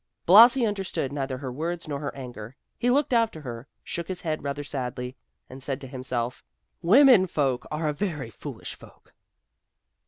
[0.25, 2.55] Blasi understood neither her words nor her anger.
[2.75, 5.15] He looked after her, shook his head rather sadly,
[5.47, 6.43] and said to himself,
[6.81, 9.13] "Women folk are a very foolish folk."